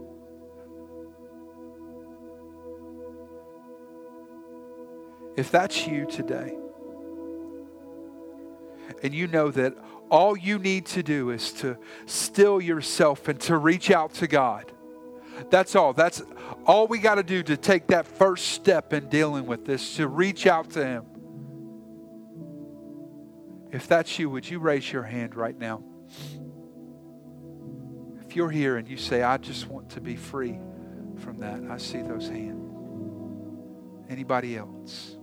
[5.36, 6.56] If that's you today,
[9.02, 9.74] and you know that
[10.10, 14.70] all you need to do is to still yourself and to reach out to God.
[15.48, 15.92] That's all.
[15.92, 16.22] That's
[16.66, 20.08] all we got to do to take that first step in dealing with this, to
[20.08, 21.04] reach out to Him.
[23.72, 25.82] If that's you, would you raise your hand right now?
[28.26, 30.58] If you're here and you say, I just want to be free
[31.18, 32.66] from that, I see those hands.
[34.10, 35.16] Anybody else?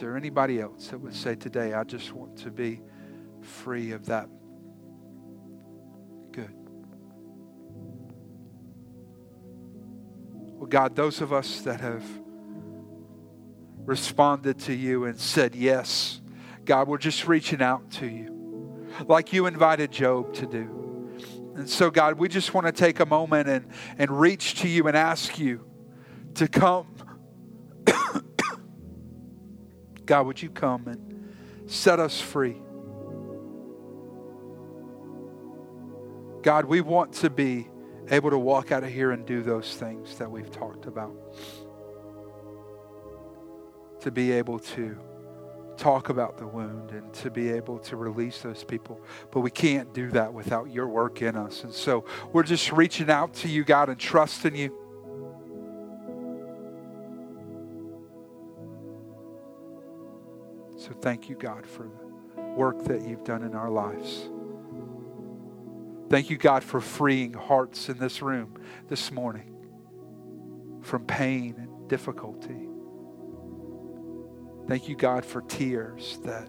[0.00, 2.80] Is there anybody else that would say today, I just want to be
[3.42, 4.30] free of that?
[6.32, 6.54] Good.
[10.56, 12.02] Well, God, those of us that have
[13.84, 16.22] responded to you and said yes.
[16.64, 21.10] God, we're just reaching out to you like you invited Job to do.
[21.56, 23.66] And so, God, we just want to take a moment and,
[23.98, 25.62] and reach to you and ask you
[26.36, 26.86] to come.
[30.10, 32.56] God, would you come and set us free?
[36.42, 37.68] God, we want to be
[38.10, 41.14] able to walk out of here and do those things that we've talked about
[44.00, 44.98] to be able to
[45.76, 49.00] talk about the wound and to be able to release those people.
[49.30, 51.62] But we can't do that without your work in us.
[51.62, 54.76] And so we're just reaching out to you, God, and trusting you.
[60.90, 64.28] So thank you, God, for the work that you've done in our lives.
[66.08, 69.54] Thank you, God, for freeing hearts in this room this morning
[70.82, 72.66] from pain and difficulty.
[74.66, 76.48] Thank you, God, for tears that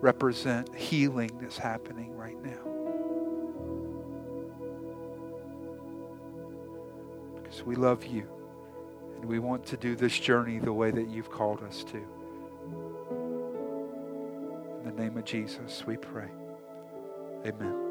[0.00, 2.62] represent healing that's happening right now.
[7.34, 8.28] Because we love you
[9.16, 12.15] and we want to do this journey the way that you've called us to.
[14.96, 16.30] Name of Jesus, we pray.
[17.44, 17.85] Amen.